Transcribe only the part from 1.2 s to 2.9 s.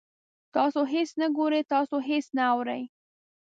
ګورئ، تاسو هیڅ نه اورئ